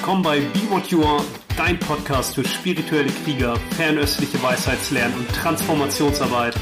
[0.00, 1.22] willkommen bei Be What You Are,
[1.58, 6.54] dein Podcast für spirituelle Krieger, fernöstliche Weisheitslernen und Transformationsarbeit.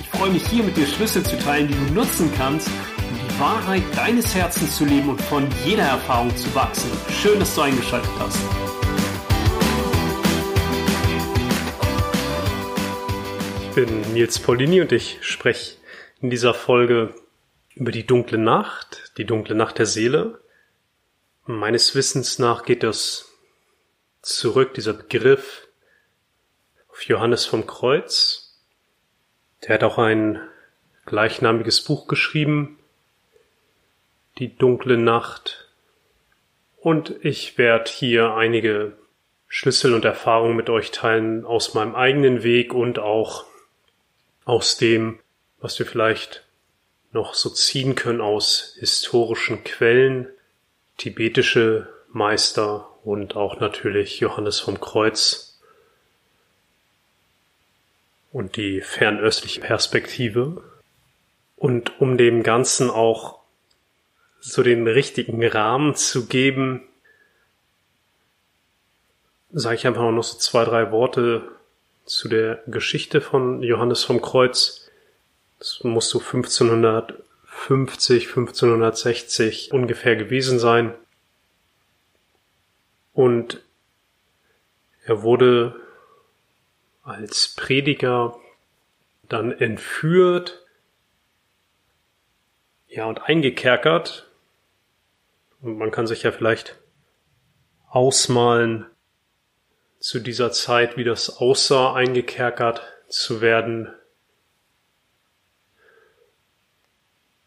[0.00, 3.38] Ich freue mich hier mit dir Schlüssel zu teilen, die du nutzen kannst, um die
[3.38, 6.90] Wahrheit deines Herzens zu leben und von jeder Erfahrung zu wachsen.
[7.10, 8.38] Schön, dass du eingeschaltet hast.
[13.62, 15.76] Ich bin Nils Paulini und ich spreche
[16.22, 17.14] in dieser Folge
[17.74, 20.38] über die dunkle Nacht, die dunkle Nacht der Seele.
[21.46, 23.30] Meines Wissens nach geht das
[24.22, 25.68] zurück, dieser Begriff,
[26.88, 28.58] auf Johannes vom Kreuz.
[29.62, 30.40] Der hat auch ein
[31.04, 32.78] gleichnamiges Buch geschrieben,
[34.38, 35.68] Die dunkle Nacht.
[36.80, 38.96] Und ich werde hier einige
[39.46, 43.44] Schlüssel und Erfahrungen mit euch teilen aus meinem eigenen Weg und auch
[44.46, 45.20] aus dem,
[45.58, 46.46] was wir vielleicht
[47.12, 50.33] noch so ziehen können aus historischen Quellen,
[50.96, 55.58] tibetische Meister und auch natürlich Johannes vom Kreuz
[58.32, 60.62] und die fernöstliche Perspektive.
[61.56, 63.40] Und um dem Ganzen auch
[64.40, 66.82] so den richtigen Rahmen zu geben,
[69.52, 71.48] sage ich einfach noch so zwei, drei Worte
[72.04, 74.90] zu der Geschichte von Johannes vom Kreuz.
[75.58, 76.20] Das muss so
[77.64, 80.94] 1550, 1560 ungefähr gewesen sein.
[83.14, 83.62] Und
[85.04, 85.74] er wurde
[87.02, 88.38] als Prediger
[89.28, 90.66] dann entführt,
[92.88, 94.30] ja, und eingekerkert.
[95.60, 96.78] Und man kann sich ja vielleicht
[97.88, 98.86] ausmalen
[99.98, 103.92] zu dieser Zeit, wie das aussah, eingekerkert zu werden.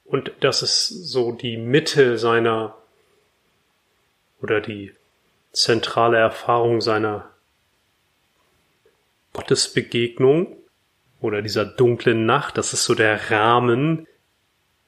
[0.07, 2.75] Und das ist so die Mitte seiner
[4.41, 4.93] oder die
[5.51, 7.29] zentrale Erfahrung seiner
[9.33, 10.55] Gottesbegegnung
[11.19, 12.57] oder dieser dunklen Nacht.
[12.57, 14.07] Das ist so der Rahmen,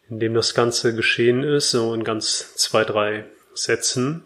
[0.09, 4.23] in dem das Ganze geschehen ist, so in ganz zwei, drei Sätzen.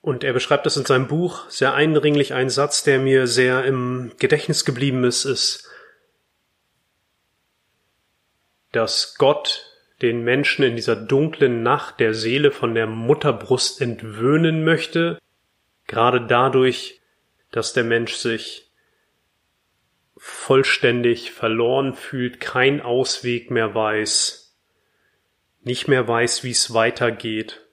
[0.00, 2.32] Und er beschreibt das in seinem Buch sehr eindringlich.
[2.32, 5.69] Ein Satz, der mir sehr im Gedächtnis geblieben ist, ist,
[8.72, 9.66] dass Gott
[10.02, 15.18] den Menschen in dieser dunklen Nacht der Seele von der Mutterbrust entwöhnen möchte,
[15.86, 17.00] gerade dadurch,
[17.50, 18.70] dass der Mensch sich
[20.16, 24.54] vollständig verloren fühlt, kein Ausweg mehr weiß,
[25.62, 27.66] nicht mehr weiß, wie es weitergeht.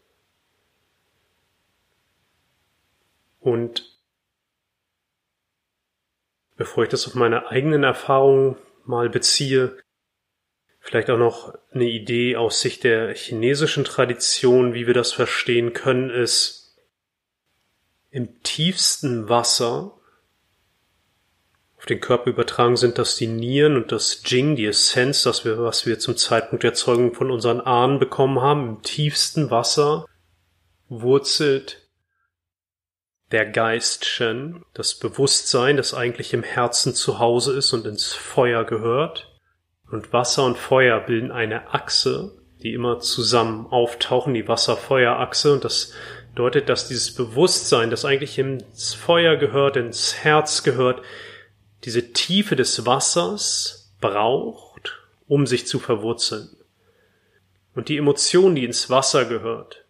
[3.39, 3.97] Und
[6.55, 9.77] bevor ich das auf meine eigenen Erfahrungen mal beziehe,
[10.87, 16.09] Vielleicht auch noch eine Idee aus Sicht der chinesischen Tradition, wie wir das verstehen können,
[16.09, 16.77] ist
[18.09, 19.99] im tiefsten Wasser
[21.77, 25.61] auf den Körper übertragen sind das die Nieren und das Jing, die Essenz, das wir,
[25.61, 28.77] was wir zum Zeitpunkt der Zeugung von unseren Ahnen bekommen haben.
[28.77, 30.05] Im tiefsten Wasser
[30.87, 31.85] wurzelt
[33.31, 38.63] der Geist Shen, das Bewusstsein, das eigentlich im Herzen zu Hause ist und ins Feuer
[38.63, 39.36] gehört.
[39.89, 45.53] Und Wasser und Feuer bilden eine Achse, die immer zusammen auftauchen, die Wasser-Feuer-Achse.
[45.53, 45.93] Und das
[46.35, 51.01] deutet, dass dieses Bewusstsein, das eigentlich ins Feuer gehört, ins Herz gehört,
[51.83, 56.49] diese Tiefe des Wassers braucht, um sich zu verwurzeln.
[57.75, 59.85] Und die Emotion, die ins Wasser gehört,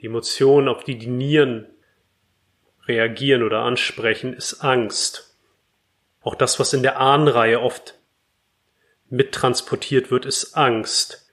[0.00, 1.66] die Emotion, auf die die Nieren
[2.86, 5.38] reagieren oder ansprechen, ist Angst.
[6.20, 7.94] Auch das, was in der Ahnenreihe oft
[9.08, 11.30] mittransportiert wird, ist Angst.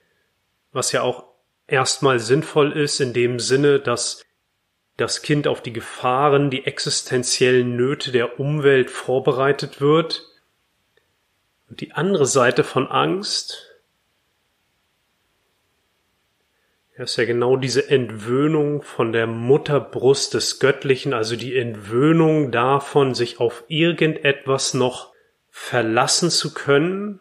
[0.72, 1.24] Was ja auch
[1.66, 4.24] erstmal sinnvoll ist in dem Sinne, dass
[4.96, 10.28] das Kind auf die Gefahren, die existenziellen Nöte der Umwelt vorbereitet wird.
[11.68, 13.72] Und die andere Seite von Angst
[16.96, 23.40] ist ja genau diese Entwöhnung von der Mutterbrust des Göttlichen, also die Entwöhnung davon, sich
[23.40, 25.12] auf irgendetwas noch
[25.48, 27.20] verlassen zu können,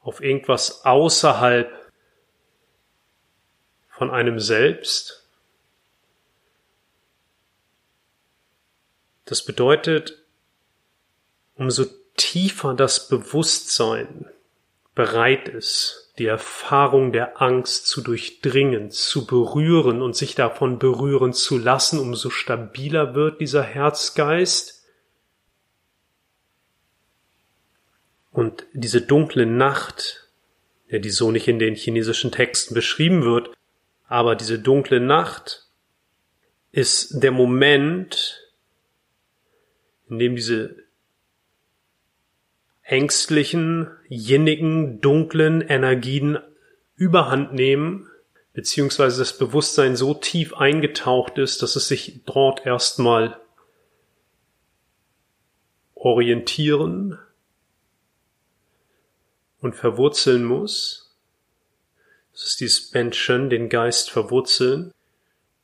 [0.00, 1.70] auf irgendwas außerhalb
[3.90, 5.28] von einem selbst.
[9.26, 10.22] Das bedeutet,
[11.54, 11.84] umso
[12.16, 14.28] tiefer das Bewusstsein
[14.94, 21.58] bereit ist, die Erfahrung der Angst zu durchdringen, zu berühren und sich davon berühren zu
[21.58, 24.79] lassen, umso stabiler wird dieser Herzgeist
[28.40, 30.30] Und diese dunkle Nacht,
[30.90, 33.50] der die so nicht in den chinesischen Texten beschrieben wird.
[34.06, 35.68] Aber diese dunkle Nacht
[36.72, 38.40] ist der Moment,
[40.08, 40.74] in dem diese
[42.80, 46.38] ängstlichen, jinnigen, dunklen Energien
[46.96, 48.08] überhand nehmen,
[48.54, 53.38] beziehungsweise das Bewusstsein so tief eingetaucht ist, dass es sich dort erstmal
[55.94, 57.18] orientieren
[59.60, 61.16] und verwurzeln muss.
[62.32, 64.92] Das ist dieses Benchen, den Geist verwurzeln.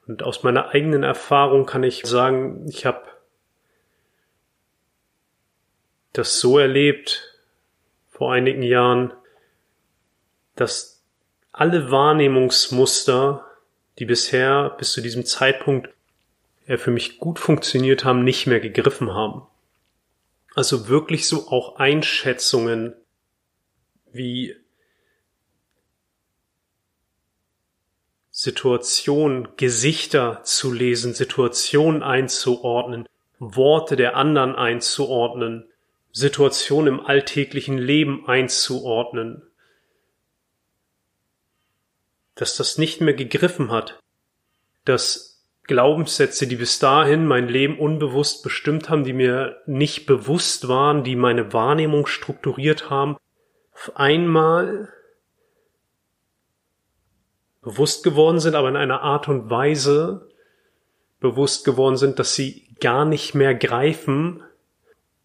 [0.07, 3.03] Und aus meiner eigenen Erfahrung kann ich sagen, ich habe
[6.13, 7.35] das so erlebt
[8.11, 9.13] vor einigen Jahren,
[10.55, 11.03] dass
[11.53, 13.45] alle Wahrnehmungsmuster,
[13.99, 15.91] die bisher bis zu diesem Zeitpunkt
[16.67, 19.43] für mich gut funktioniert haben, nicht mehr gegriffen haben.
[20.55, 22.95] Also wirklich so auch Einschätzungen
[24.17, 24.57] wie
[28.31, 33.09] Situation, Gesichter zu lesen, Situationen einzuordnen,
[33.39, 35.69] Worte der anderen einzuordnen,
[36.13, 39.43] Situationen im alltäglichen Leben einzuordnen,
[42.35, 43.99] dass das nicht mehr gegriffen hat,
[44.85, 51.03] dass Glaubenssätze, die bis dahin mein Leben unbewusst bestimmt haben, die mir nicht bewusst waren,
[51.03, 53.17] die meine Wahrnehmung strukturiert haben,
[53.77, 54.89] auf einmal
[57.61, 60.31] bewusst geworden sind, aber in einer Art und Weise
[61.21, 64.43] bewusst geworden sind, dass sie gar nicht mehr greifen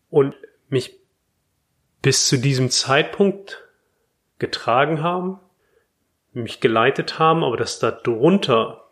[0.09, 0.35] und
[0.67, 0.99] mich
[2.01, 3.63] bis zu diesem Zeitpunkt
[4.37, 5.39] getragen haben,
[6.33, 8.89] mich geleitet haben, aber dass da drunter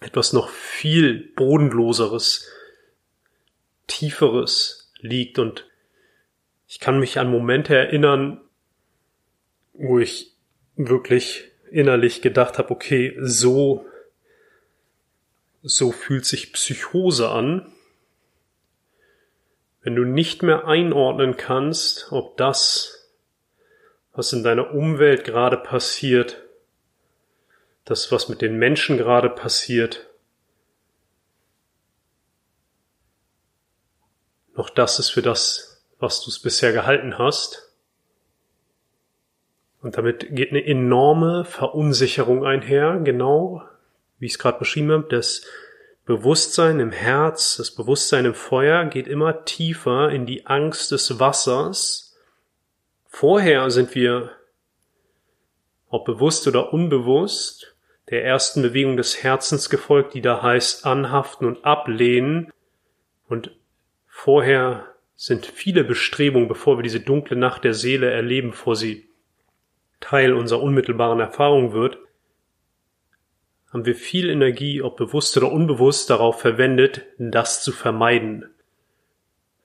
[0.00, 2.50] etwas noch viel bodenloseres,
[3.86, 5.68] tieferes liegt und
[6.66, 8.40] ich kann mich an Momente erinnern,
[9.80, 10.36] wo ich
[10.76, 13.86] wirklich innerlich gedacht habe, okay, so,
[15.62, 17.72] so fühlt sich Psychose an.
[19.82, 23.10] Wenn du nicht mehr einordnen kannst, ob das,
[24.12, 26.42] was in deiner Umwelt gerade passiert,
[27.86, 30.10] das, was mit den Menschen gerade passiert,
[34.54, 37.69] noch das ist für das, was du es bisher gehalten hast,
[39.82, 43.62] und damit geht eine enorme Verunsicherung einher, genau
[44.18, 45.06] wie ich es gerade beschrieben habe.
[45.08, 45.46] Das
[46.04, 52.18] Bewusstsein im Herz, das Bewusstsein im Feuer geht immer tiefer in die Angst des Wassers.
[53.06, 54.32] Vorher sind wir,
[55.88, 57.74] ob bewusst oder unbewusst,
[58.10, 62.52] der ersten Bewegung des Herzens gefolgt, die da heißt anhaften und ablehnen.
[63.28, 63.56] Und
[64.06, 69.09] vorher sind viele Bestrebungen, bevor wir diese dunkle Nacht der Seele erleben, vor sie
[70.00, 71.98] Teil unserer unmittelbaren Erfahrung wird,
[73.72, 78.50] haben wir viel Energie, ob bewusst oder unbewusst, darauf verwendet, das zu vermeiden.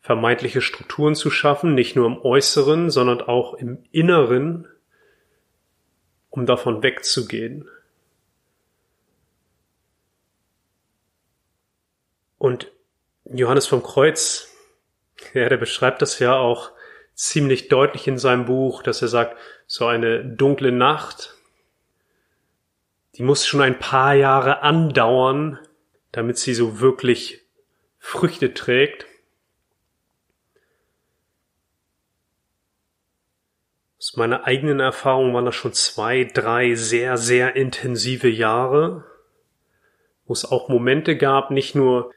[0.02, 4.68] Vermeintliche Strukturen zu schaffen, nicht nur im Äußeren, sondern auch im Inneren,
[6.30, 7.68] um davon wegzugehen.
[12.38, 12.72] Und
[13.24, 14.50] Johannes vom Kreuz,
[15.34, 16.72] ja, der beschreibt das ja auch
[17.16, 21.36] ziemlich deutlich in seinem Buch, dass er sagt, so eine dunkle Nacht,
[23.16, 25.60] die muss schon ein paar Jahre andauern,
[26.12, 27.42] damit sie so wirklich
[27.98, 29.06] Früchte trägt.
[33.98, 39.06] Aus meiner eigenen Erfahrung waren das schon zwei, drei sehr, sehr intensive Jahre,
[40.26, 42.14] wo es auch Momente gab, nicht nur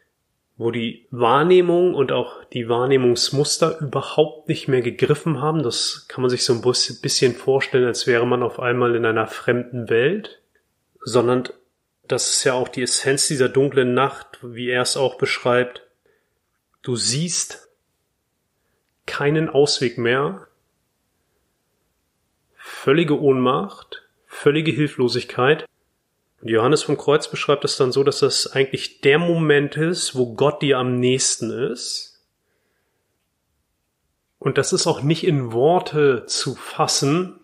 [0.59, 5.63] wo die Wahrnehmung und auch die Wahrnehmungsmuster überhaupt nicht mehr gegriffen haben.
[5.63, 9.29] Das kann man sich so ein bisschen vorstellen, als wäre man auf einmal in einer
[9.29, 10.43] fremden Welt,
[11.01, 11.49] sondern
[12.09, 15.87] das ist ja auch die Essenz dieser dunklen Nacht, wie er es auch beschreibt.
[16.83, 17.69] Du siehst
[19.07, 20.49] keinen Ausweg mehr,
[22.57, 25.67] völlige Ohnmacht, völlige Hilflosigkeit
[26.43, 30.63] Johannes vom Kreuz beschreibt es dann so, dass das eigentlich der Moment ist, wo Gott
[30.63, 32.25] dir am nächsten ist.
[34.39, 37.41] Und das ist auch nicht in Worte zu fassen,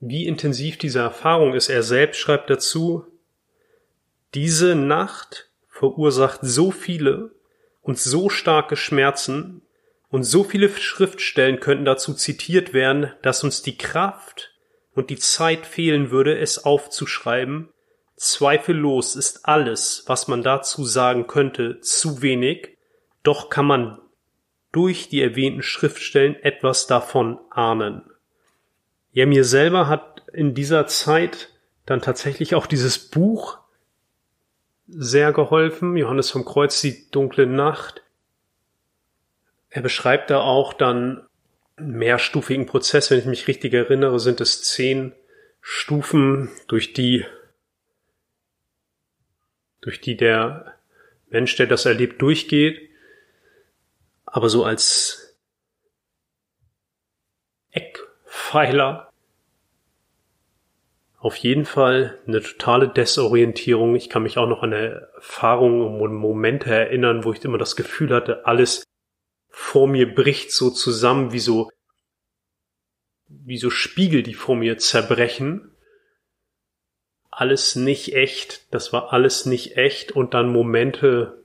[0.00, 1.68] wie intensiv diese Erfahrung ist.
[1.68, 3.06] Er selbst schreibt dazu,
[4.34, 7.30] diese Nacht verursacht so viele
[7.80, 9.62] und so starke Schmerzen
[10.08, 14.52] und so viele Schriftstellen könnten dazu zitiert werden, dass uns die Kraft
[14.94, 17.71] und die Zeit fehlen würde, es aufzuschreiben,
[18.22, 22.78] Zweifellos ist alles, was man dazu sagen könnte, zu wenig,
[23.24, 23.98] doch kann man
[24.70, 28.04] durch die erwähnten Schriftstellen etwas davon ahnen.
[29.10, 31.48] Ja, mir selber hat in dieser Zeit
[31.84, 33.58] dann tatsächlich auch dieses Buch
[34.86, 35.96] sehr geholfen.
[35.96, 38.04] Johannes vom Kreuz, die dunkle Nacht.
[39.68, 41.26] Er beschreibt da auch dann
[41.74, 43.10] einen mehrstufigen Prozess.
[43.10, 45.12] Wenn ich mich richtig erinnere, sind es zehn
[45.60, 47.26] Stufen, durch die,
[49.82, 50.74] durch die der
[51.28, 52.88] Mensch, der das erlebt, durchgeht.
[54.24, 55.36] Aber so als
[57.70, 59.12] Eckpfeiler
[61.18, 63.94] auf jeden Fall eine totale Desorientierung.
[63.94, 68.12] Ich kann mich auch noch an Erfahrungen und Momente erinnern, wo ich immer das Gefühl
[68.12, 68.84] hatte, alles
[69.48, 71.70] vor mir bricht so zusammen, wie so,
[73.28, 75.71] wie so Spiegel, die vor mir zerbrechen.
[77.42, 78.72] Alles nicht echt.
[78.72, 80.12] Das war alles nicht echt.
[80.12, 81.42] Und dann Momente,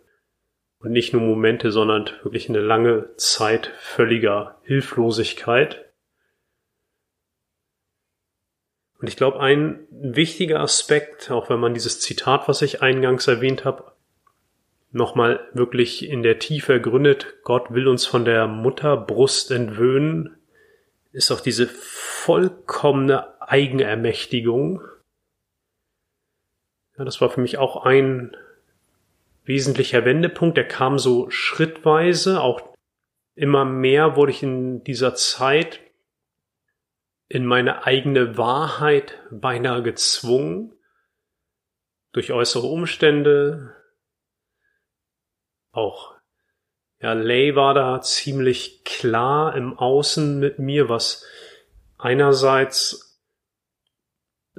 [0.77, 5.91] und nicht nur Momente, sondern wirklich eine lange Zeit völliger Hilflosigkeit.
[8.99, 13.65] Und ich glaube, ein wichtiger Aspekt, auch wenn man dieses Zitat, was ich eingangs erwähnt
[13.65, 13.91] habe,
[14.91, 20.37] nochmal wirklich in der Tiefe ergründet, Gott will uns von der Mutterbrust entwöhnen,
[21.11, 24.83] ist auch diese vollkommene Eigenermächtigung.
[26.97, 28.35] Ja, das war für mich auch ein
[29.43, 30.57] wesentlicher Wendepunkt.
[30.57, 32.75] Der kam so schrittweise, auch
[33.35, 35.79] immer mehr wurde ich in dieser Zeit
[37.29, 40.73] in meine eigene Wahrheit beinahe gezwungen
[42.13, 43.75] durch äußere Umstände.
[45.71, 46.15] Auch
[46.99, 51.23] ja, Lay war da ziemlich klar im Außen mit mir, was
[51.99, 53.06] einerseits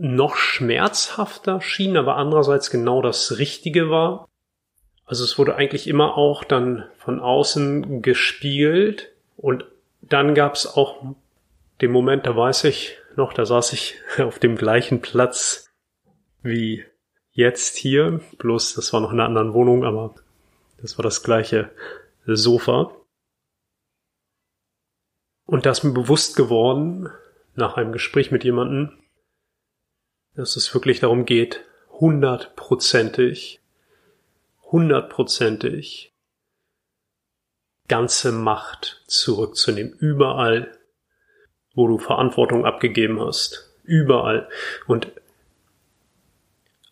[0.00, 4.28] noch schmerzhafter schien, aber andererseits genau das Richtige war.
[5.04, 9.64] Also es wurde eigentlich immer auch dann von außen gespiegelt und
[10.02, 11.14] dann gab es auch
[11.80, 15.70] dem Moment, da weiß ich noch, da saß ich auf dem gleichen Platz
[16.42, 16.84] wie
[17.32, 18.20] jetzt hier.
[18.38, 20.14] Bloß, das war noch in einer anderen Wohnung, aber
[20.80, 21.70] das war das gleiche
[22.26, 22.92] Sofa.
[25.46, 27.08] Und da ist mir bewusst geworden,
[27.54, 28.98] nach einem Gespräch mit jemandem,
[30.38, 33.60] dass es wirklich darum geht, hundertprozentig,
[34.62, 36.12] hundertprozentig
[37.88, 40.78] ganze Macht zurückzunehmen, überall
[41.78, 43.72] wo du Verantwortung abgegeben hast.
[43.84, 44.48] Überall.
[44.88, 45.12] Und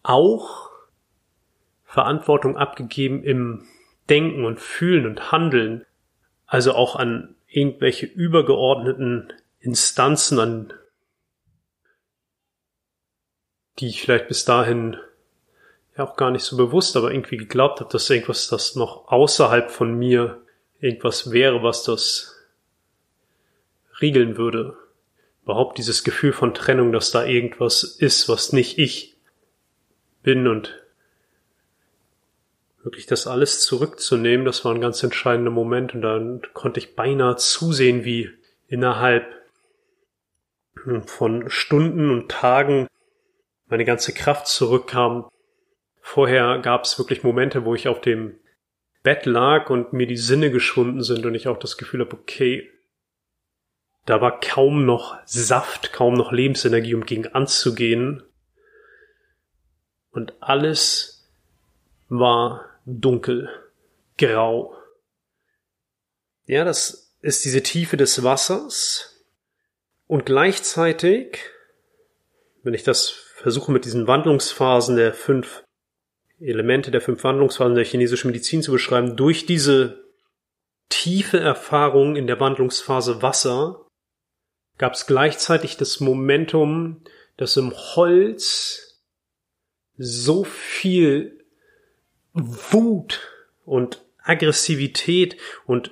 [0.04, 0.70] auch
[1.82, 3.66] Verantwortung abgegeben im
[4.08, 5.84] Denken und Fühlen und Handeln.
[6.46, 10.72] Also auch an irgendwelche übergeordneten Instanzen, an
[13.78, 14.96] die ich vielleicht bis dahin
[15.96, 19.70] ja auch gar nicht so bewusst, aber irgendwie geglaubt habe, dass irgendwas, das noch außerhalb
[19.70, 20.42] von mir
[20.80, 22.36] irgendwas wäre, was das
[24.00, 24.76] riegeln würde.
[25.44, 29.16] Überhaupt dieses Gefühl von Trennung, dass da irgendwas ist, was nicht ich
[30.22, 30.82] bin und
[32.82, 37.36] wirklich das alles zurückzunehmen, das war ein ganz entscheidender Moment und dann konnte ich beinahe
[37.36, 38.30] zusehen, wie
[38.68, 39.24] innerhalb
[41.06, 42.86] von Stunden und Tagen
[43.66, 45.28] meine ganze Kraft zurückkam.
[46.00, 48.38] Vorher gab es wirklich Momente, wo ich auf dem
[49.02, 52.70] Bett lag und mir die Sinne geschwunden sind und ich auch das Gefühl habe, okay,
[54.04, 58.22] da war kaum noch Saft, kaum noch Lebensenergie, um gegen anzugehen.
[60.10, 61.28] Und alles
[62.08, 63.50] war dunkel,
[64.16, 64.76] grau.
[66.46, 69.24] Ja, das ist diese Tiefe des Wassers.
[70.06, 71.40] Und gleichzeitig,
[72.62, 75.62] wenn ich das versuche mit diesen Wandlungsphasen der fünf
[76.40, 80.04] Elemente der fünf Wandlungsphasen der chinesischen Medizin zu beschreiben, durch diese
[80.88, 83.86] tiefe Erfahrung in der Wandlungsphase Wasser
[84.78, 87.02] gab es gleichzeitig das Momentum,
[87.36, 89.02] dass im Holz
[89.98, 91.44] so viel
[92.32, 93.20] Wut
[93.66, 95.90] und Aggressivität und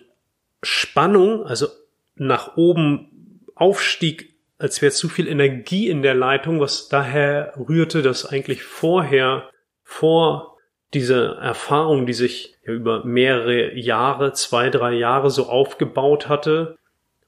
[0.62, 1.68] Spannung, also
[2.14, 8.26] nach oben aufstieg, als wäre zu viel Energie in der Leitung, was daher rührte, dass
[8.26, 9.50] eigentlich vorher,
[9.82, 10.58] vor
[10.94, 16.78] dieser Erfahrung, die sich über mehrere Jahre, zwei, drei Jahre so aufgebaut hatte,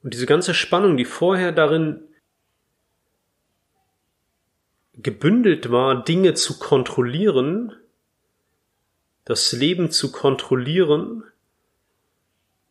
[0.03, 2.07] und diese ganze Spannung, die vorher darin
[4.95, 7.75] gebündelt war, Dinge zu kontrollieren,
[9.25, 11.25] das Leben zu kontrollieren,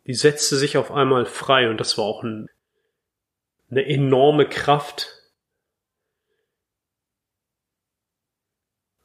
[0.07, 2.49] die setzte sich auf einmal frei und das war auch ein,
[3.69, 5.11] eine enorme Kraft.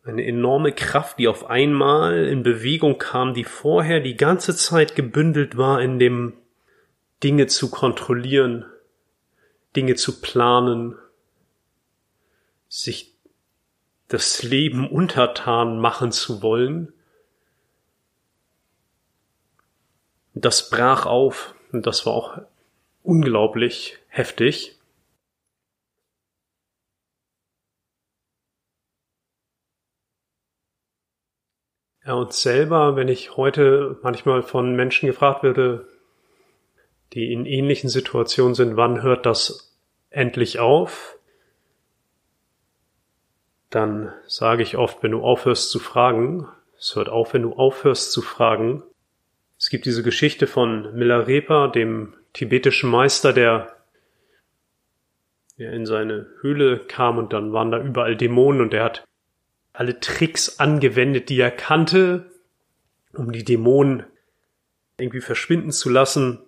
[0.02, 5.56] Eine enorme Kraft, die auf einmal in Bewegung kam, die vorher die ganze Zeit gebündelt
[5.56, 6.34] war in dem
[7.22, 8.64] Dinge zu kontrollieren,
[9.76, 10.96] Dinge zu planen,
[12.68, 13.14] sich
[14.08, 16.92] das Leben untertan machen zu wollen.
[20.34, 22.38] Das brach auf und das war auch
[23.02, 24.78] unglaublich heftig.
[32.04, 35.86] Ja, und selber, wenn ich heute manchmal von Menschen gefragt werde,
[37.12, 39.78] die in ähnlichen Situationen sind, wann hört das
[40.10, 41.18] endlich auf?
[43.68, 46.48] Dann sage ich oft, wenn du aufhörst zu fragen,
[46.78, 48.82] es hört auf, wenn du aufhörst zu fragen.
[49.58, 53.76] Es gibt diese Geschichte von Milarepa, dem tibetischen Meister, der,
[55.60, 59.04] der in seine Höhle kam und dann waren da überall Dämonen und er hat
[59.74, 62.32] alle Tricks angewendet, die er kannte,
[63.12, 64.04] um die Dämonen
[64.98, 66.42] irgendwie verschwinden zu lassen.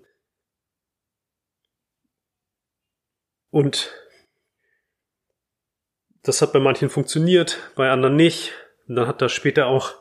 [3.51, 3.93] Und
[6.23, 8.53] das hat bei manchen funktioniert, bei anderen nicht.
[8.89, 9.93] Und dann hat er später auch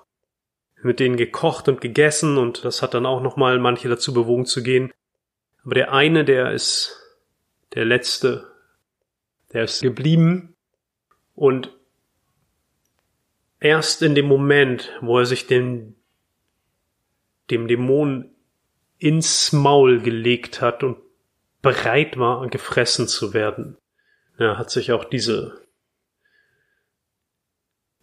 [0.82, 4.64] mit denen gekocht und gegessen und das hat dann auch nochmal manche dazu bewogen zu
[4.64, 4.94] gehen.
[5.66, 6.98] Aber der eine, der ist
[7.76, 8.51] der letzte,
[9.54, 10.56] der ist geblieben
[11.36, 11.76] und
[13.60, 15.96] erst in dem Moment, wo er sich dem,
[17.50, 18.32] dem Dämon
[18.98, 20.98] ins Maul gelegt hat und
[21.62, 23.78] bereit war, gefressen zu werden,
[24.38, 25.62] ja, hat sich auch diese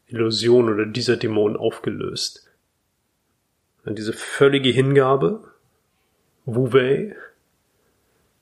[0.06, 2.50] Illusion oder dieser Dämon aufgelöst.
[3.84, 5.52] Und diese völlige Hingabe,
[6.44, 7.16] Wu Wei,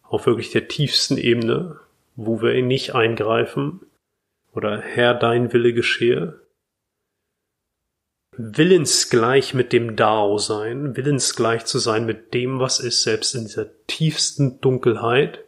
[0.03, 1.81] auf wirklich der tiefsten Ebene,
[2.17, 3.81] Wu Wei nicht eingreifen
[4.55, 6.41] oder Herr, dein Wille geschehe,
[8.39, 13.67] willensgleich mit dem Dao sein, willensgleich zu sein mit dem, was ist, selbst in dieser
[13.87, 15.45] tiefsten Dunkelheit,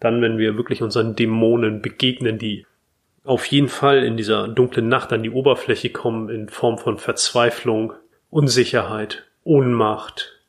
[0.00, 2.66] dann, wenn wir wirklich unseren Dämonen begegnen, die
[3.24, 7.92] auf jeden Fall in dieser dunklen Nacht an die Oberfläche kommen in Form von Verzweiflung,
[8.30, 10.40] Unsicherheit, Ohnmacht.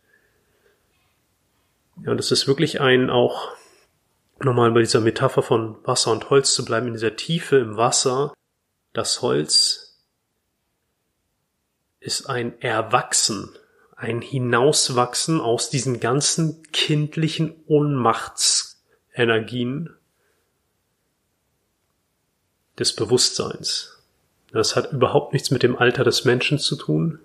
[2.06, 3.52] Ja, das ist wirklich ein auch
[4.46, 8.34] nochmal bei dieser Metapher von Wasser und Holz zu bleiben, in dieser Tiefe im Wasser,
[8.94, 10.02] das Holz
[12.00, 13.50] ist ein Erwachsen,
[13.96, 19.96] ein Hinauswachsen aus diesen ganzen kindlichen Ohnmachtsenergien
[22.78, 23.98] des Bewusstseins.
[24.52, 27.20] Das hat überhaupt nichts mit dem Alter des Menschen zu tun,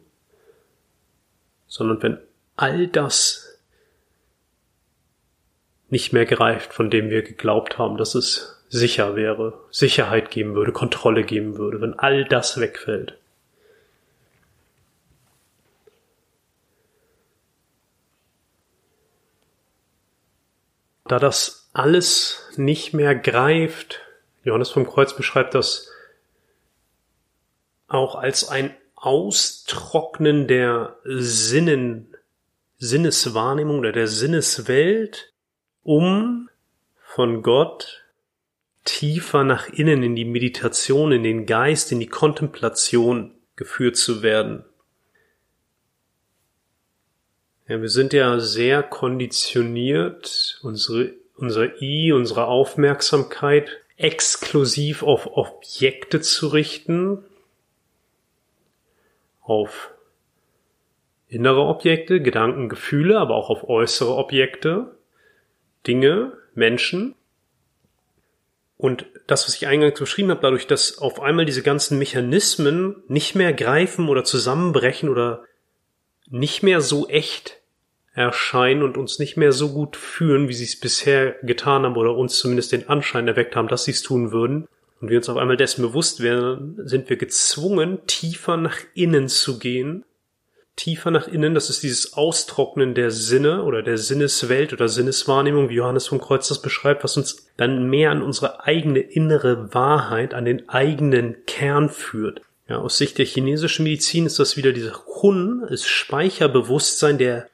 [1.66, 2.18] sondern wenn
[2.56, 3.43] all das
[5.90, 10.72] nicht mehr greift, von dem wir geglaubt haben, dass es sicher wäre, Sicherheit geben würde,
[10.72, 13.16] Kontrolle geben würde, wenn all das wegfällt,
[21.06, 24.00] Da das alles nicht mehr greift,
[24.42, 25.90] Johannes vom Kreuz beschreibt das
[27.88, 32.16] auch als ein Austrocknen der Sinnen,
[32.78, 35.33] Sinneswahrnehmung oder der Sinneswelt,
[35.84, 36.48] um
[36.96, 38.04] von Gott
[38.84, 44.64] tiefer nach innen in die Meditation, in den Geist, in die Kontemplation geführt zu werden.
[47.66, 56.48] Ja, wir sind ja sehr konditioniert, unsere, unser I, unsere Aufmerksamkeit exklusiv auf Objekte zu
[56.48, 57.24] richten,
[59.40, 59.94] auf
[61.28, 64.93] innere Objekte, Gedanken, Gefühle, aber auch auf äußere Objekte,
[65.86, 67.14] Dinge, Menschen.
[68.76, 73.34] Und das, was ich eingangs beschrieben habe, dadurch, dass auf einmal diese ganzen Mechanismen nicht
[73.34, 75.44] mehr greifen oder zusammenbrechen oder
[76.28, 77.60] nicht mehr so echt
[78.12, 82.14] erscheinen und uns nicht mehr so gut fühlen, wie sie es bisher getan haben oder
[82.16, 84.68] uns zumindest den Anschein erweckt haben, dass sie es tun würden,
[85.04, 89.58] und wir uns auf einmal dessen bewusst werden, sind wir gezwungen, tiefer nach innen zu
[89.58, 90.04] gehen.
[90.76, 95.74] Tiefer nach innen, das ist dieses Austrocknen der Sinne oder der Sinneswelt oder Sinneswahrnehmung, wie
[95.74, 100.44] Johannes vom Kreuz das beschreibt, was uns dann mehr an unsere eigene innere Wahrheit, an
[100.44, 102.40] den eigenen Kern führt.
[102.68, 107.48] Ja, aus Sicht der chinesischen Medizin ist das wieder dieser Hun, ist Speicherbewusstsein, der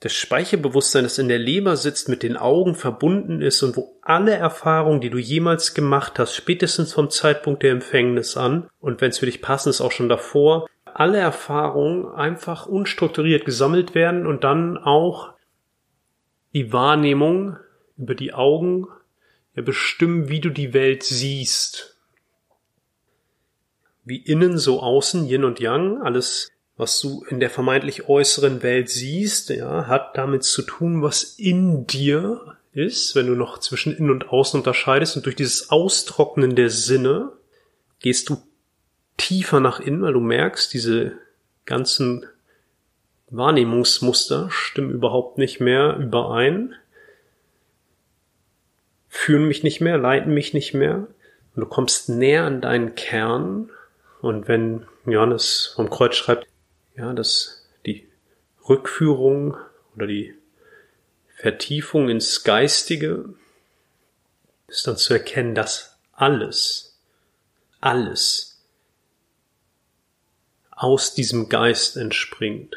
[0.00, 4.32] das Speicherbewusstsein, das in der Leber sitzt, mit den Augen verbunden ist und wo alle
[4.32, 9.18] Erfahrungen, die du jemals gemacht hast, spätestens vom Zeitpunkt der Empfängnis an und wenn es
[9.18, 14.78] für dich passend ist, auch schon davor, alle Erfahrungen einfach unstrukturiert gesammelt werden und dann
[14.78, 15.34] auch
[16.52, 17.56] die Wahrnehmung
[17.96, 18.88] über die Augen
[19.54, 21.98] ja bestimmen, wie du die Welt siehst.
[24.04, 28.88] Wie innen so außen, Yin und Yang, alles, was du in der vermeintlich äußeren Welt
[28.88, 34.10] siehst, ja, hat damit zu tun, was in dir ist, wenn du noch zwischen innen
[34.10, 37.32] und außen unterscheidest und durch dieses Austrocknen der Sinne
[37.98, 38.38] gehst du
[39.20, 41.12] tiefer nach innen, weil du merkst, diese
[41.66, 42.24] ganzen
[43.28, 46.74] Wahrnehmungsmuster stimmen überhaupt nicht mehr überein,
[49.08, 51.06] führen mich nicht mehr, leiten mich nicht mehr.
[51.54, 53.70] Und du kommst näher an deinen Kern.
[54.22, 56.46] Und wenn Johannes vom Kreuz schreibt,
[56.96, 58.08] ja, dass die
[58.68, 59.56] Rückführung
[59.96, 60.34] oder die
[61.36, 63.34] Vertiefung ins Geistige
[64.66, 66.98] ist dann zu erkennen, dass alles,
[67.80, 68.49] alles
[70.80, 72.74] aus diesem Geist entspringt.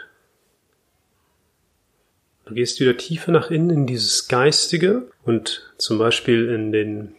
[2.46, 7.16] Du gehst wieder tiefer nach innen in dieses Geistige und zum Beispiel in den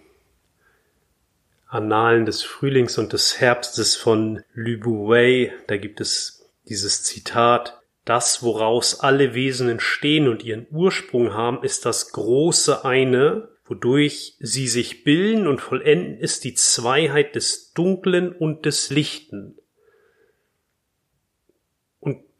[1.67, 8.43] Annalen des Frühlings und des Herbstes von Lü Wei, da gibt es dieses Zitat, das,
[8.43, 15.03] woraus alle Wesen entstehen und ihren Ursprung haben, ist das große eine, wodurch sie sich
[15.03, 19.57] bilden und vollenden, ist die Zweiheit des Dunklen und des Lichten.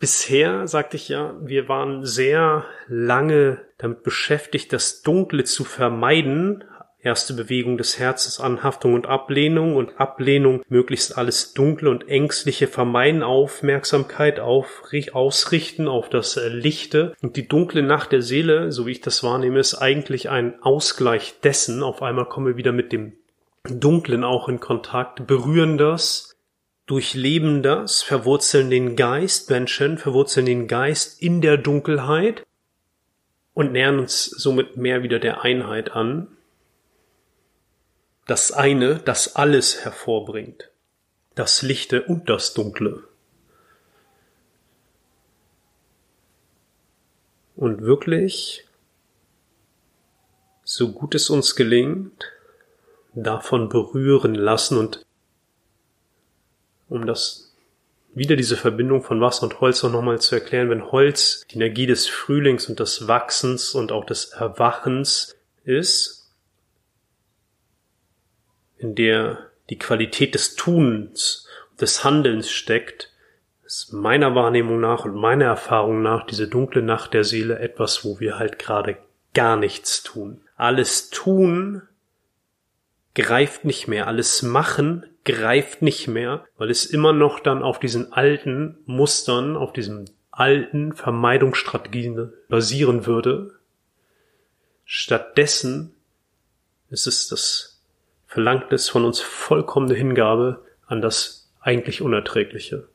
[0.05, 6.63] Bisher, sagte ich ja, wir waren sehr lange damit beschäftigt, das Dunkle zu vermeiden,
[7.01, 13.23] Erste Bewegung des Herzens, Anhaftung und Ablehnung und Ablehnung, möglichst alles Dunkle und Ängstliche vermeiden,
[13.23, 14.83] Aufmerksamkeit auf,
[15.15, 17.15] ausrichten auf das äh, Lichte.
[17.23, 21.41] Und die dunkle Nacht der Seele, so wie ich das wahrnehme, ist eigentlich ein Ausgleich
[21.43, 21.83] dessen.
[21.83, 23.15] Auf einmal kommen wir wieder mit dem
[23.71, 26.34] Dunklen auch in Kontakt, berühren das,
[26.87, 32.45] durchleben das, verwurzeln den Geist, Menschen verwurzeln den Geist in der Dunkelheit
[33.55, 36.29] und nähern uns somit mehr wieder der Einheit an
[38.27, 40.71] das eine, das alles hervorbringt,
[41.35, 43.05] das Lichte und das Dunkle.
[47.57, 48.67] Und wirklich,
[50.65, 52.33] so gut es uns gelingt,
[53.15, 55.05] davon berühren lassen und
[56.95, 57.55] um das
[58.15, 61.87] wieder diese Verbindung von Wasser und Holz noch nochmal zu erklären, wenn Holz die Energie
[61.87, 66.31] des Frühlings und des Wachsens und auch des Erwachens ist,
[68.79, 71.49] in der die Qualität des Tuns,
[71.81, 73.11] des Handelns steckt,
[73.65, 78.21] ist meiner Wahrnehmung nach und meiner Erfahrung nach diese dunkle Nacht der Seele etwas, wo
[78.21, 78.99] wir halt gerade
[79.33, 80.43] gar nichts tun.
[80.57, 81.83] Alles tun
[83.15, 88.13] greift nicht mehr, alles machen greift nicht mehr, weil es immer noch dann auf diesen
[88.13, 93.59] alten Mustern, auf diesen alten Vermeidungsstrategien basieren würde.
[94.85, 95.95] Stattdessen
[96.91, 97.75] ist es das
[98.35, 102.89] verlangt es von uns vollkommene Hingabe an das eigentlich Unerträgliche.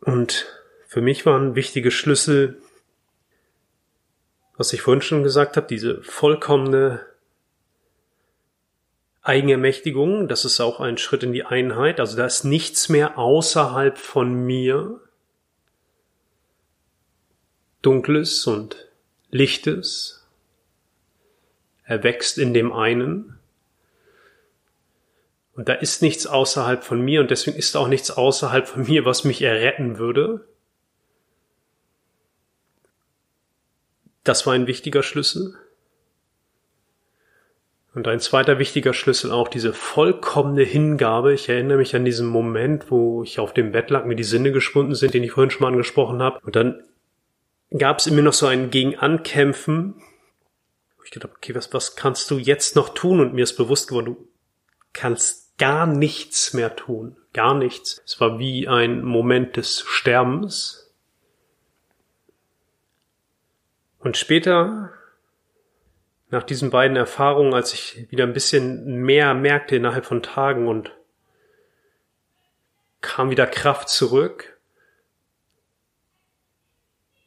[0.00, 0.46] Und
[0.86, 2.62] für mich waren wichtige Schlüssel,
[4.56, 7.04] was ich vorhin schon gesagt habe, diese vollkommene
[9.26, 13.98] Eigenermächtigung, das ist auch ein Schritt in die Einheit, also da ist nichts mehr außerhalb
[13.98, 15.00] von mir,
[17.82, 18.88] Dunkles und
[19.30, 20.26] Lichtes,
[21.86, 23.38] er wächst in dem einen.
[25.54, 29.04] Und da ist nichts außerhalb von mir und deswegen ist auch nichts außerhalb von mir,
[29.04, 30.46] was mich erretten würde.
[34.24, 35.56] Das war ein wichtiger Schlüssel.
[38.06, 41.34] Und ein zweiter wichtiger Schlüssel auch diese vollkommene Hingabe.
[41.34, 44.52] Ich erinnere mich an diesen Moment, wo ich auf dem Bett lag, mir die Sinne
[44.52, 46.38] geschwunden sind, den ich vorhin schon mal angesprochen habe.
[46.44, 46.82] Und dann
[47.76, 49.96] gab es in mir noch so ein Gegenankämpfen
[51.06, 53.20] ich gedacht, okay, was, was kannst du jetzt noch tun?
[53.20, 54.28] Und mir ist bewusst geworden, du
[54.92, 57.16] kannst gar nichts mehr tun.
[57.32, 58.02] Gar nichts.
[58.04, 60.92] Es war wie ein Moment des Sterbens.
[63.98, 64.92] Und später,
[66.30, 70.92] nach diesen beiden Erfahrungen, als ich wieder ein bisschen mehr merkte innerhalb von Tagen und
[73.00, 74.58] kam wieder Kraft zurück,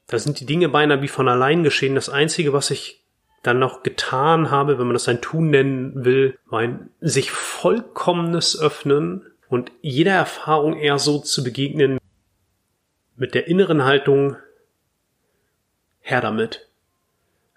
[0.07, 1.95] da sind die Dinge beinahe wie von allein geschehen.
[1.95, 3.03] Das Einzige, was ich
[3.43, 8.59] dann noch getan habe, wenn man das ein Tun nennen will, war ein sich vollkommenes
[8.59, 11.99] Öffnen und jeder Erfahrung eher so zu begegnen
[13.15, 14.35] mit der inneren Haltung,
[16.01, 16.68] her damit.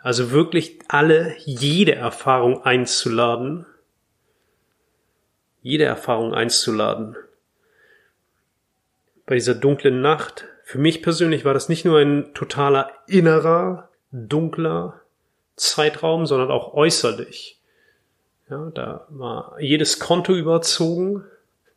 [0.02, 3.66] Also wirklich alle, jede Erfahrung einzuladen,
[5.60, 7.16] jede Erfahrung einzuladen.
[9.26, 15.00] Bei dieser dunklen Nacht, für mich persönlich war das nicht nur ein totaler innerer, dunkler,
[15.54, 17.60] Zeitraum, sondern auch äußerlich.
[18.50, 21.24] Ja, da war jedes Konto überzogen,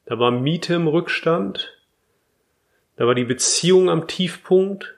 [0.05, 1.77] da war Miete im Rückstand,
[2.95, 4.95] da war die Beziehung am Tiefpunkt,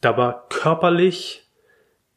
[0.00, 1.43] da war körperlich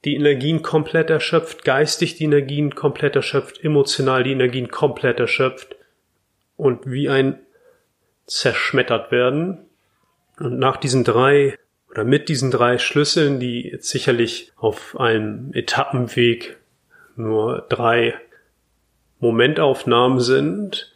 [0.08, 5.76] die Energien komplett erschöpft, geistig die Energien komplett erschöpft, emotional die Energien komplett erschöpft
[6.56, 7.40] und wie ein
[8.26, 9.66] zerschmettert werden.
[10.40, 11.58] Und nach diesen drei
[11.90, 16.56] oder mit diesen drei Schlüsseln, die jetzt sicherlich auf einem Etappenweg
[17.18, 18.16] nur drei
[19.20, 20.96] Momentaufnahmen sind,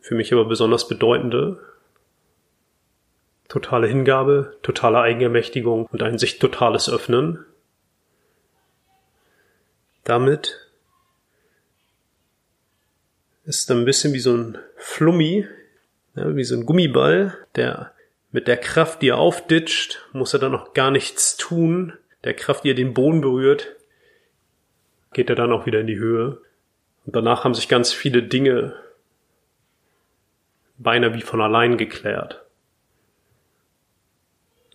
[0.00, 1.60] für mich aber besonders bedeutende,
[3.46, 7.44] totale Hingabe, totale Eigenermächtigung und ein sich totales Öffnen.
[10.06, 10.60] Damit
[13.44, 15.48] ist ein bisschen wie so ein Flummi,
[16.14, 17.92] ja, wie so ein Gummiball, der
[18.30, 21.92] mit der Kraft, die er aufditscht, muss er dann noch gar nichts tun.
[22.22, 23.74] Der Kraft, die er den Boden berührt,
[25.12, 26.40] geht er dann auch wieder in die Höhe.
[27.04, 28.76] Und danach haben sich ganz viele Dinge
[30.78, 32.44] beinahe wie von allein geklärt.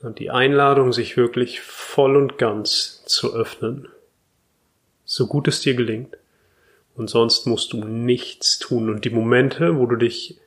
[0.01, 3.87] Und die Einladung, sich wirklich voll und ganz zu öffnen,
[5.11, 6.15] so gut es dir gelingt.
[6.95, 8.89] Und sonst musst du nichts tun.
[8.89, 10.37] Und die Momente, wo du dich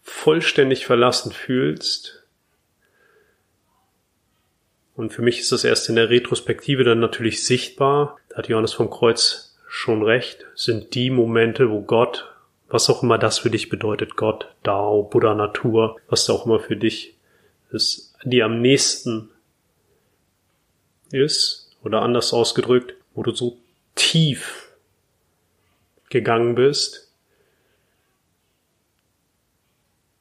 [0.00, 2.22] vollständig verlassen fühlst,
[4.96, 8.72] und für mich ist das erst in der Retrospektive dann natürlich sichtbar, da hat Johannes
[8.72, 12.32] vom Kreuz schon recht, sind die Momente, wo Gott,
[12.68, 16.76] was auch immer das für dich bedeutet, Gott, Dao, Buddha, Natur, was auch immer für
[16.76, 17.16] dich
[17.72, 19.30] ist, die am nächsten
[21.10, 23.58] ist, oder anders ausgedrückt, wo du so
[23.94, 24.72] tief
[26.10, 27.12] gegangen bist,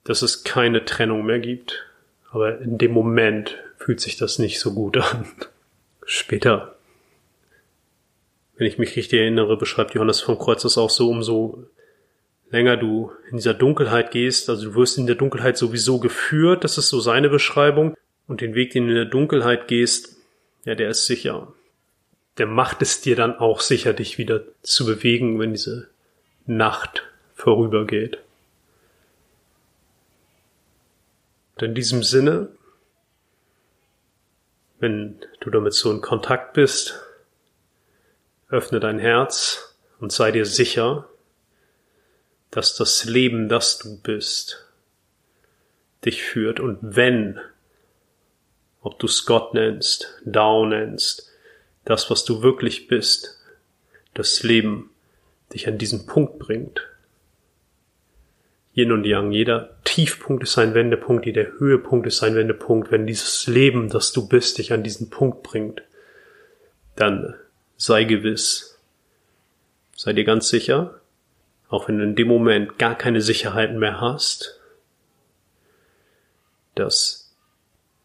[0.04, 1.86] dass es keine Trennung mehr gibt.
[2.32, 5.28] Aber in dem Moment fühlt sich das nicht so gut an.
[6.06, 6.76] Später,
[8.58, 11.68] wenn ich mich richtig erinnere, beschreibt Johannes vom Kreuz das auch so, umso
[12.50, 16.78] länger du in dieser Dunkelheit gehst, also du wirst in der Dunkelheit sowieso geführt, das
[16.78, 17.96] ist so seine Beschreibung,
[18.28, 20.18] und den Weg, den du in der Dunkelheit gehst,
[20.66, 21.54] ja, der ist sicher.
[22.38, 25.90] Der macht es dir dann auch sicher, dich wieder zu bewegen, wenn diese
[26.46, 27.04] Nacht
[27.36, 28.18] vorübergeht.
[31.56, 32.50] Und in diesem Sinne,
[34.80, 37.00] wenn du damit so in Kontakt bist,
[38.50, 41.08] öffne dein Herz und sei dir sicher,
[42.52, 44.68] dass das Leben, das du bist,
[46.06, 46.60] dich führt.
[46.60, 47.40] Und wenn,
[48.82, 51.33] ob du es Gott nennst, Dao nennst,
[51.86, 53.40] das, was du wirklich bist,
[54.14, 54.90] das Leben
[55.54, 56.88] dich an diesen Punkt bringt.
[58.76, 62.92] Yin und Yang, jeder Tiefpunkt ist ein Wendepunkt, jeder Höhepunkt ist ein Wendepunkt.
[62.92, 65.84] Wenn dieses Leben, das du bist, dich an diesen Punkt bringt,
[66.96, 67.36] dann
[67.78, 68.80] sei gewiss,
[69.96, 71.00] sei dir ganz sicher,
[71.70, 74.60] auch wenn du in dem Moment gar keine Sicherheiten mehr hast,
[76.76, 77.36] dass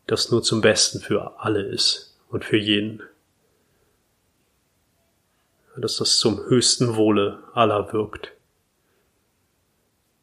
[0.07, 3.03] das nur zum Besten für alle ist und für jeden.
[5.81, 8.33] Dass das zum höchsten Wohle aller wirkt.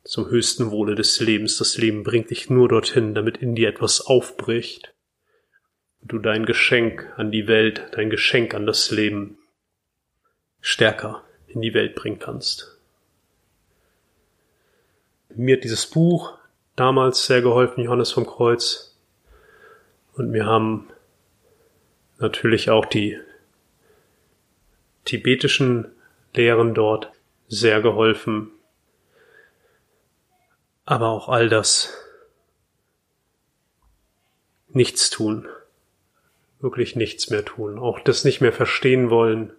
[0.04, 1.58] Zum höchsten Wohle des Lebens.
[1.58, 4.94] Das Leben bringt dich nur dorthin, damit in dir etwas aufbricht.
[6.02, 9.38] Du dein Geschenk an die Welt, dein Geschenk an das Leben
[10.62, 12.78] stärker in die Welt bringen kannst.
[15.30, 16.38] Mir hat dieses Buch
[16.76, 18.98] damals sehr geholfen, Johannes vom Kreuz.
[20.14, 20.90] Und mir haben
[22.20, 23.20] natürlich auch die
[25.06, 25.92] tibetischen
[26.34, 27.12] Lehren dort
[27.48, 28.52] sehr geholfen.
[30.86, 31.94] Aber auch all das
[34.70, 35.48] nichts tun.
[36.60, 37.80] Wirklich nichts mehr tun.
[37.80, 39.54] Auch das nicht mehr verstehen wollen.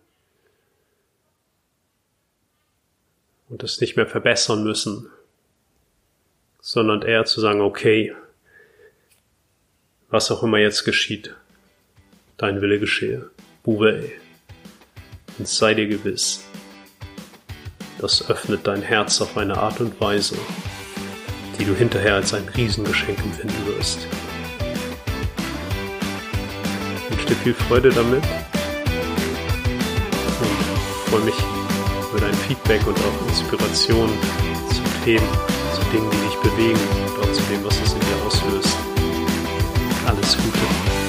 [3.49, 5.11] Und das nicht mehr verbessern müssen
[6.67, 8.13] sondern eher zu sagen, okay,
[10.09, 11.33] was auch immer jetzt geschieht,
[12.39, 13.31] dein Wille geschehe.
[13.63, 14.11] Buwe.
[15.39, 16.45] Und sei dir gewiss,
[17.99, 20.37] das öffnet dein Herz auf eine Art und Weise,
[21.59, 24.07] die du hinterher als ein Riesengeschenk empfinden wirst.
[26.97, 28.23] Ich wünsche dir viel Freude damit
[30.41, 31.35] und freue mich
[32.11, 34.11] über dein Feedback und auch Inspiration
[34.71, 35.29] zu Themen,
[35.93, 38.77] Dingen, die dich bewegen und auch zu dem, was es in dir auslöst.
[40.07, 41.06] Alles Gute.